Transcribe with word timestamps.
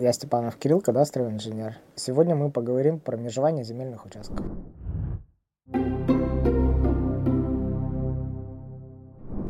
Я 0.00 0.14
Степанов 0.14 0.56
Кирилл, 0.56 0.80
кадастровый 0.80 1.30
инженер. 1.30 1.76
Сегодня 1.94 2.34
мы 2.34 2.50
поговорим 2.50 2.98
про 3.00 3.18
межевание 3.18 3.64
земельных 3.64 4.06
участков. 4.06 4.46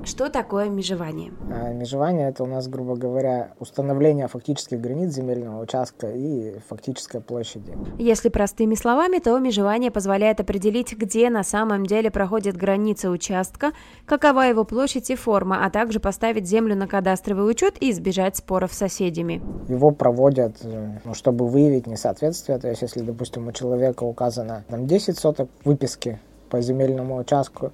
Что 0.02 0.30
такое 0.30 0.70
межевание? 0.70 1.32
А, 1.50 1.72
межевание 1.72 2.30
это 2.30 2.44
у 2.44 2.46
нас, 2.46 2.68
грубо 2.68 2.96
говоря, 2.96 3.52
установление 3.58 4.28
фактических 4.28 4.80
границ 4.80 5.12
земельного 5.12 5.60
участка 5.62 6.10
и 6.10 6.58
фактической 6.68 7.20
площади. 7.20 7.76
Если 7.98 8.30
простыми 8.30 8.74
словами, 8.74 9.18
то 9.18 9.38
межевание 9.38 9.90
позволяет 9.90 10.40
определить, 10.40 10.96
где 10.96 11.28
на 11.28 11.44
самом 11.44 11.84
деле 11.84 12.10
проходит 12.10 12.56
граница 12.56 13.10
участка, 13.10 13.72
какова 14.06 14.40
его 14.42 14.64
площадь 14.64 15.10
и 15.10 15.16
форма, 15.16 15.66
а 15.66 15.70
также 15.70 16.00
поставить 16.00 16.46
землю 16.46 16.74
на 16.74 16.86
кадастровый 16.86 17.50
учет 17.50 17.74
и 17.80 17.90
избежать 17.90 18.36
споров 18.36 18.72
с 18.72 18.78
соседями. 18.78 19.42
Его 19.68 19.90
проводят, 19.90 20.56
э, 20.62 20.98
ну, 21.04 21.12
чтобы 21.12 21.46
выявить 21.46 21.86
несоответствие. 21.86 22.58
То 22.58 22.68
есть, 22.68 22.80
если, 22.82 23.02
допустим, 23.02 23.48
у 23.48 23.52
человека 23.52 24.04
указано 24.04 24.64
там 24.68 24.86
10 24.86 25.18
соток 25.18 25.50
выписки 25.64 26.18
по 26.48 26.60
земельному 26.60 27.16
участку, 27.16 27.72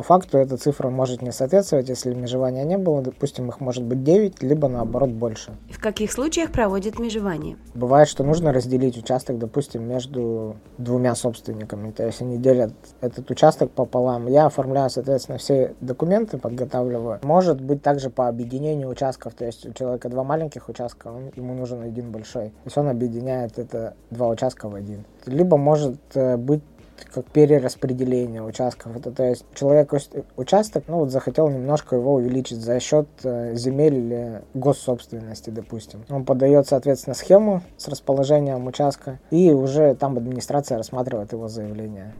по 0.00 0.04
факту 0.04 0.38
эта 0.38 0.56
цифра 0.56 0.88
может 0.88 1.20
не 1.20 1.30
соответствовать, 1.30 1.90
если 1.90 2.14
межевания 2.14 2.64
не 2.64 2.78
было, 2.78 3.02
допустим, 3.02 3.50
их 3.50 3.60
может 3.60 3.84
быть 3.84 4.02
9, 4.02 4.42
либо 4.42 4.66
наоборот 4.66 5.10
больше. 5.10 5.52
В 5.70 5.78
каких 5.78 6.10
случаях 6.10 6.52
проводят 6.52 6.98
межевание? 6.98 7.58
Бывает, 7.74 8.08
что 8.08 8.24
нужно 8.24 8.50
разделить 8.50 8.96
участок, 8.96 9.36
допустим, 9.36 9.86
между 9.86 10.56
двумя 10.78 11.14
собственниками. 11.14 11.90
То 11.90 12.06
есть 12.06 12.22
они 12.22 12.38
делят 12.38 12.72
этот 13.02 13.30
участок 13.30 13.72
пополам. 13.72 14.26
Я 14.26 14.46
оформляю, 14.46 14.88
соответственно, 14.88 15.36
все 15.36 15.74
документы, 15.82 16.38
подготавливаю. 16.38 17.20
Может 17.22 17.60
быть 17.60 17.82
также 17.82 18.08
по 18.08 18.26
объединению 18.26 18.88
участков. 18.88 19.34
То 19.34 19.44
есть 19.44 19.66
у 19.66 19.74
человека 19.74 20.08
два 20.08 20.24
маленьких 20.24 20.70
участка, 20.70 21.08
он, 21.08 21.30
ему 21.36 21.52
нужен 21.52 21.82
один 21.82 22.10
большой. 22.10 22.46
То 22.46 22.64
есть 22.64 22.78
он 22.78 22.88
объединяет 22.88 23.58
это 23.58 23.92
два 24.08 24.28
участка 24.28 24.70
в 24.70 24.74
один. 24.74 25.04
Либо 25.26 25.58
может 25.58 25.98
э, 26.14 26.38
быть 26.38 26.62
как 27.04 27.26
перераспределение 27.26 28.42
участков. 28.42 28.96
Это, 28.96 29.10
то 29.10 29.24
есть 29.24 29.44
человек 29.54 29.92
участок, 30.36 30.84
ну 30.88 30.98
вот 30.98 31.10
захотел 31.10 31.48
немножко 31.48 31.96
его 31.96 32.14
увеличить 32.14 32.58
за 32.58 32.80
счет 32.80 33.08
э, 33.24 33.54
земель 33.54 34.42
госсобственности, 34.54 35.50
допустим. 35.50 36.04
Он 36.08 36.24
подает, 36.24 36.66
соответственно, 36.66 37.14
схему 37.14 37.62
с 37.76 37.88
расположением 37.88 38.66
участка, 38.66 39.18
и 39.30 39.52
уже 39.52 39.94
там 39.94 40.16
администрация 40.16 40.78
рассматривает 40.78 41.32
его 41.32 41.48
заявление. 41.48 42.14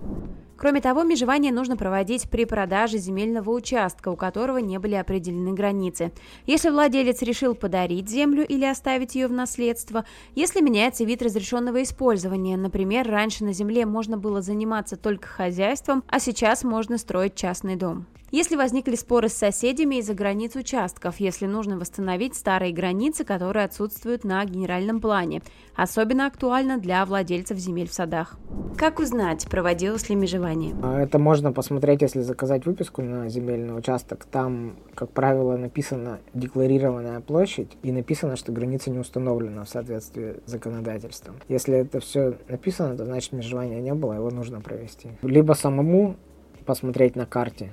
Кроме 0.61 0.83
того, 0.83 1.05
межевание 1.05 1.55
нужно 1.55 1.79
проводить 1.79 2.29
при 2.29 2.45
продаже 2.45 2.99
земельного 2.99 3.49
участка, 3.51 4.11
у 4.11 4.17
которого 4.17 4.59
не 4.59 4.79
были 4.79 4.95
определены 4.95 5.55
границы. 5.55 6.13
Если 6.45 6.69
владелец 6.69 7.23
решил 7.23 7.55
подарить 7.55 8.11
землю 8.11 8.47
или 8.47 8.67
оставить 8.67 9.15
ее 9.15 9.27
в 9.27 9.33
наследство, 9.33 10.05
если 10.35 10.61
меняется 10.61 11.05
вид 11.05 11.23
разрешенного 11.23 11.83
использования, 11.83 12.59
например, 12.59 13.09
раньше 13.09 13.43
на 13.43 13.55
земле 13.55 13.87
можно 13.87 14.19
было 14.19 14.43
заниматься 14.43 14.99
только 14.99 15.29
хозяйством, 15.29 16.05
а 16.09 16.21
сейчас 16.21 16.63
можно 16.63 16.99
строить 16.99 17.37
частный 17.37 17.77
дом. 17.77 18.07
Если 18.31 18.55
возникли 18.55 18.95
споры 18.95 19.29
с 19.29 19.35
соседями 19.35 19.97
из-за 19.97 20.15
границ 20.15 20.55
участков, 20.55 21.19
если 21.19 21.47
нужно 21.47 21.79
восстановить 21.79 22.37
старые 22.37 22.73
границы, 22.73 23.25
которые 23.25 23.65
отсутствуют 23.65 24.23
на 24.23 24.45
генеральном 24.45 25.01
плане. 25.01 25.43
Особенно 25.75 26.27
актуально 26.27 26.79
для 26.79 27.05
владельцев 27.07 27.59
земель 27.59 27.89
в 27.89 27.93
садах. 27.93 28.37
Как 28.79 29.01
узнать, 29.01 29.49
проводилось 29.51 30.09
ли 30.09 30.15
межевание? 30.15 30.50
А, 30.83 31.01
это 31.01 31.19
можно 31.19 31.53
посмотреть, 31.53 32.03
если 32.03 32.21
заказать 32.21 32.67
выписку 32.67 33.03
на 33.03 33.29
земельный 33.29 33.77
участок. 33.77 34.25
Там, 34.25 34.77
как 34.95 35.11
правило, 35.11 35.57
написана 35.57 36.19
декларированная 36.35 37.21
площадь 37.21 37.77
и 37.83 37.93
написано, 37.93 38.37
что 38.37 38.53
граница 38.53 38.91
не 38.91 38.99
установлена 38.99 39.65
в 39.65 39.69
соответствии 39.69 40.37
с 40.47 40.51
законодательством. 40.51 41.37
Если 41.49 41.77
это 41.77 42.01
все 42.01 42.35
написано, 42.49 42.97
то 42.97 43.05
значит 43.05 43.33
межевания 43.33 43.81
не 43.81 43.95
было, 43.95 44.15
его 44.15 44.31
нужно 44.31 44.61
провести. 44.61 45.11
Либо 45.23 45.53
самому 45.53 46.17
посмотреть 46.65 47.17
на 47.17 47.27
карте, 47.27 47.71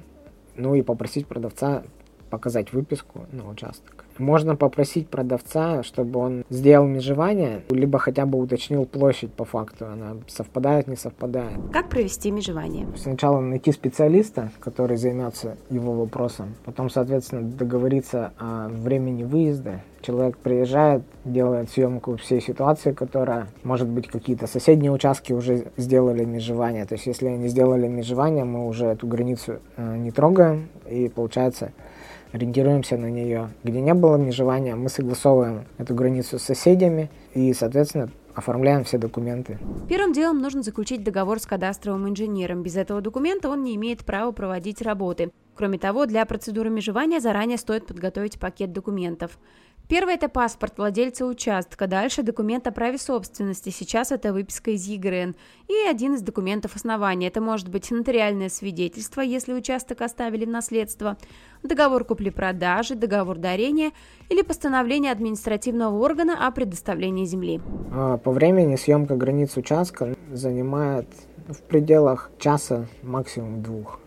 ну 0.56 0.76
и 0.76 0.82
попросить 0.82 1.28
продавца 1.28 1.84
показать 2.30 2.74
выписку 2.74 3.26
на 3.32 3.48
участок. 3.50 4.06
Можно 4.20 4.56
попросить 4.56 5.10
продавца, 5.10 5.84
чтобы 5.84 6.20
он 6.20 6.44
сделал 6.50 6.88
межевание, 6.88 7.64
либо 7.70 8.00
хотя 8.00 8.26
бы 8.26 8.40
уточнил 8.40 8.86
площадь 8.86 9.32
по 9.34 9.46
факту, 9.46 9.86
она 9.86 10.18
совпадает, 10.28 10.88
не 10.88 10.96
совпадает. 10.96 11.58
Как 11.72 11.90
провести 11.90 12.32
межевание? 12.32 12.88
Сначала 12.96 13.40
найти 13.40 13.72
специалиста, 13.72 14.52
который 14.60 14.98
займется 14.98 15.58
его 15.70 15.94
вопросом, 15.94 16.56
потом, 16.66 16.90
соответственно, 16.90 17.44
договориться 17.44 18.32
о 18.38 18.70
времени 18.70 19.24
выезда. 19.24 19.82
Человек 20.02 20.38
приезжает, 20.38 21.04
делает 21.26 21.70
съемку 21.70 22.16
всей 22.18 22.40
ситуации, 22.40 22.94
которая, 22.94 23.48
может 23.64 23.88
быть, 23.90 24.08
какие-то 24.08 24.48
соседние 24.48 24.92
участки 24.92 25.34
уже 25.34 25.66
сделали 25.76 26.24
межевание. 26.24 26.86
То 26.86 26.94
есть, 26.94 27.08
если 27.08 27.28
они 27.28 27.48
сделали 27.48 27.88
межевание, 27.88 28.46
мы 28.46 28.68
уже 28.68 28.86
эту 28.86 29.08
границу 29.08 29.60
э, 29.76 29.98
не 29.98 30.12
трогаем, 30.12 30.70
и 30.88 31.10
получается 31.10 31.72
ориентируемся 32.32 32.98
на 32.98 33.10
нее. 33.10 33.50
Где 33.64 33.82
не 33.82 33.94
было 33.94 34.18
межевания, 34.18 34.76
мы 34.76 34.90
согласовываем 34.90 35.66
эту 35.78 35.96
границу 35.96 36.40
с 36.40 36.44
соседями 36.44 37.10
и, 37.34 37.54
соответственно, 37.54 38.10
оформляем 38.38 38.84
все 38.84 38.98
документы. 38.98 39.58
Первым 39.90 40.14
делом 40.14 40.40
нужно 40.40 40.62
заключить 40.62 41.04
договор 41.04 41.40
с 41.40 41.46
кадастровым 41.46 42.08
инженером. 42.08 42.62
Без 42.62 42.76
этого 42.76 43.02
документа 43.02 43.50
он 43.50 43.64
не 43.64 43.76
имеет 43.76 44.06
права 44.06 44.32
проводить 44.32 44.82
работы. 44.82 45.32
Кроме 45.56 45.80
того, 45.80 46.06
для 46.06 46.24
процедуры 46.26 46.70
межевания 46.70 47.20
заранее 47.20 47.58
стоит 47.58 47.88
подготовить 47.88 48.40
пакет 48.40 48.72
документов. 48.72 49.40
Первый– 49.88 50.16
это 50.16 50.28
паспорт 50.28 50.78
владельца 50.78 51.26
участка, 51.26 51.88
дальше 51.88 52.22
документ 52.22 52.68
о 52.68 52.74
праве 52.74 52.98
собственности, 52.98 53.70
сейчас 53.70 54.12
это 54.12 54.34
выписка 54.34 54.72
из 54.72 54.86
ЕГРН, 54.86 55.34
и 55.70 55.88
один 55.90 56.16
из 56.16 56.22
документов 56.22 56.76
основания. 56.76 57.28
Это 57.28 57.40
может 57.40 57.70
быть 57.70 57.90
нотариальное 57.90 58.50
свидетельство, 58.50 59.22
если 59.22 59.54
участок 59.54 60.02
оставили 60.02 60.44
в 60.44 60.50
наследство, 60.50 61.16
договор 61.64 62.04
купли-продажи, 62.04 62.96
договор 62.96 63.38
дарения 63.38 63.92
или 64.28 64.42
постановление 64.42 65.14
административного 65.14 65.98
органа 66.04 66.46
о 66.46 66.52
предоставлении 66.52 67.24
земли. 67.24 67.62
А, 67.94 68.18
по 68.18 68.32
времени 68.32 68.76
съемка 68.76 69.16
границ 69.16 69.56
участка 69.56 70.16
занимает 70.30 71.08
в 71.48 71.62
пределах 71.62 72.30
часа, 72.40 72.88
максимум 73.04 73.64
двух 73.64 74.02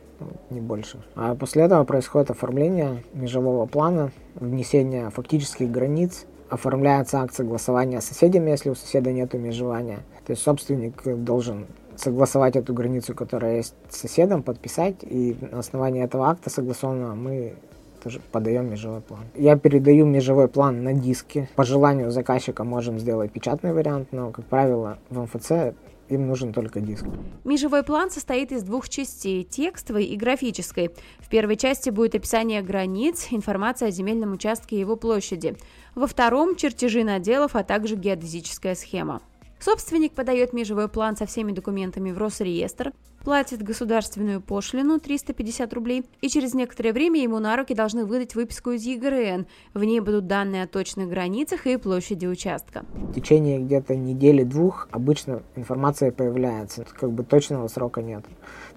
не 0.50 0.60
больше. 0.60 1.03
А 1.14 1.34
после 1.34 1.62
этого 1.62 1.84
происходит 1.84 2.31
оформление 2.31 3.03
межевого 3.14 3.66
плана, 3.66 4.12
внесение 4.34 5.10
фактических 5.10 5.70
границ, 5.70 6.26
оформляется 6.48 7.20
акт 7.20 7.34
согласования 7.34 8.00
с 8.00 8.06
соседями, 8.06 8.50
если 8.50 8.70
у 8.70 8.75
соседа 8.75 9.12
нет 9.12 9.32
межевания. 9.34 10.00
То 10.26 10.32
есть 10.32 10.42
собственник 10.42 11.03
должен 11.25 11.66
согласовать 11.97 12.56
эту 12.56 12.72
границу, 12.75 13.14
которая 13.14 13.56
есть 13.56 13.75
с 13.88 13.98
соседом, 13.98 14.42
подписать, 14.42 14.97
и 15.03 15.36
на 15.41 15.59
основании 15.59 16.03
этого 16.03 16.28
акта 16.28 16.50
согласованного 16.50 17.14
мы 17.14 17.54
тоже 18.03 18.20
подаем 18.32 18.70
межевой 18.70 19.03
план. 19.03 19.20
Я 19.34 19.56
передаю 19.56 20.06
межевой 20.06 20.48
план 20.48 20.82
на 20.82 20.94
диске. 20.94 21.48
По 21.54 21.64
желанию 21.64 22.10
заказчика 22.10 22.64
можем 22.64 22.98
сделать 22.98 23.30
печатный 23.30 23.72
вариант, 23.72 24.09
но, 24.12 24.30
как 24.30 24.47
правило, 24.47 24.98
в 25.10 25.20
МФЦ 25.20 25.75
им 26.10 26.26
нужен 26.26 26.53
только 26.53 26.81
диск. 26.81 27.04
Межевой 27.44 27.82
план 27.82 28.10
состоит 28.10 28.53
из 28.53 28.62
двух 28.62 28.88
частей– 28.88 29.44
текстовой 29.50 30.04
и 30.04 30.16
графической. 30.16 30.91
В 31.19 31.28
первой 31.28 31.56
части 31.56 31.91
будет 31.91 32.15
описание 32.15 32.62
границ, 32.62 33.28
информация 33.31 33.88
о 33.88 33.91
земельном 33.91 34.32
участке 34.32 34.76
и 34.76 34.81
его 34.81 34.97
площади. 34.97 35.56
Во 35.94 36.06
втором– 36.06 36.56
чертежи 36.56 37.04
наделов, 37.04 37.56
а 37.56 37.62
также 37.62 37.97
геодезическая 37.97 38.75
схема. 38.75 39.21
Собственник 39.60 40.12
подает 40.12 40.53
межевой 40.53 40.88
план 40.88 41.16
со 41.16 41.26
всеми 41.26 41.53
документами 41.53 42.12
в 42.12 42.19
Росреестр, 42.19 42.92
платит 43.25 43.62
государственную 43.62 44.41
пошлину 44.41 44.98
350 44.98 45.72
рублей, 45.75 46.04
и 46.20 46.28
через 46.28 46.54
некоторое 46.54 46.92
время 46.92 47.22
ему 47.22 47.38
на 47.38 47.56
руки 47.56 47.75
должны 47.75 48.04
выдать 48.04 48.34
выписку 48.34 48.70
из 48.70 48.84
ЕГРН. 48.84 49.47
В 49.75 49.84
ней 49.84 50.00
будут 50.00 50.26
данные 50.26 50.64
о 50.64 50.66
точных 50.66 51.08
границах 51.08 51.66
и 51.66 51.76
площади 51.76 52.26
участка. 52.26 52.84
В 52.92 53.12
течение 53.12 53.59
где-то 53.59 53.97
недели-двух 53.97 54.89
обычно 54.91 55.42
информация 55.56 56.10
появляется, 56.10 56.84
как 56.98 57.12
бы 57.12 57.24
точного 57.24 57.68
срока 57.68 58.03
нет. 58.03 58.24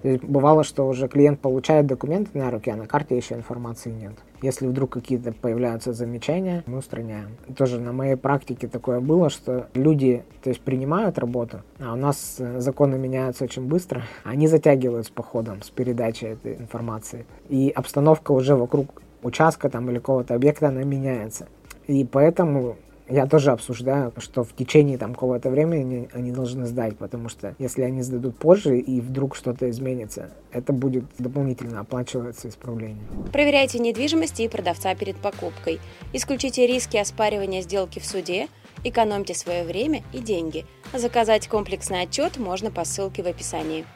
То 0.02 0.08
есть 0.08 0.24
бывало, 0.24 0.64
что 0.64 0.86
уже 0.86 1.08
клиент 1.08 1.40
получает 1.40 1.86
документы 1.86 2.38
на 2.38 2.50
руки, 2.50 2.70
а 2.70 2.76
на 2.76 2.86
карте 2.86 3.16
еще 3.16 3.34
информации 3.34 3.90
нет. 3.90 4.12
Если 4.42 4.66
вдруг 4.66 4.90
какие-то 4.90 5.32
появляются 5.32 5.94
замечания, 5.94 6.62
мы 6.66 6.78
устраняем. 6.78 7.30
Тоже 7.56 7.80
на 7.80 7.92
моей 7.92 8.16
практике 8.16 8.68
такое 8.68 9.00
было, 9.00 9.30
что 9.30 9.68
люди 9.72 10.22
то 10.42 10.50
есть, 10.50 10.60
принимают 10.60 11.18
работу, 11.18 11.62
а 11.80 11.94
у 11.94 11.96
нас 11.96 12.36
э, 12.38 12.60
законы 12.60 12.98
меняются 12.98 13.44
очень 13.44 13.66
быстро. 13.66 14.02
Они 14.34 14.48
затягивают 14.48 15.06
с 15.06 15.10
походом, 15.10 15.62
с 15.62 15.70
передачей 15.70 16.26
этой 16.26 16.56
информации. 16.56 17.24
И 17.48 17.70
обстановка 17.70 18.32
уже 18.32 18.56
вокруг 18.56 19.00
участка 19.22 19.70
там, 19.70 19.88
или 19.88 19.98
какого-то 19.98 20.34
объекта, 20.34 20.70
она 20.70 20.82
меняется. 20.82 21.46
И 21.86 22.04
поэтому 22.04 22.74
я 23.08 23.28
тоже 23.28 23.52
обсуждаю, 23.52 24.12
что 24.16 24.42
в 24.42 24.52
течение 24.52 24.98
там 24.98 25.14
какого-то 25.14 25.50
времени 25.50 26.08
они 26.12 26.32
должны 26.32 26.66
сдать, 26.66 26.96
потому 26.96 27.28
что 27.28 27.54
если 27.60 27.82
они 27.82 28.02
сдадут 28.02 28.36
позже 28.36 28.76
и 28.76 29.00
вдруг 29.00 29.36
что-то 29.36 29.70
изменится, 29.70 30.30
это 30.50 30.72
будет 30.72 31.04
дополнительно 31.16 31.78
оплачиваться 31.78 32.48
исправление. 32.48 33.04
Проверяйте 33.32 33.78
недвижимость 33.78 34.40
и 34.40 34.48
продавца 34.48 34.96
перед 34.96 35.14
покупкой. 35.14 35.78
Исключите 36.12 36.66
риски 36.66 36.96
оспаривания 36.96 37.62
сделки 37.62 38.00
в 38.00 38.04
суде 38.04 38.48
Экономьте 38.82 39.34
свое 39.34 39.62
время 39.62 40.02
и 40.12 40.18
деньги. 40.18 40.66
Заказать 40.92 41.48
комплексный 41.48 42.02
отчет 42.02 42.36
можно 42.36 42.70
по 42.70 42.84
ссылке 42.84 43.22
в 43.22 43.26
описании. 43.26 43.86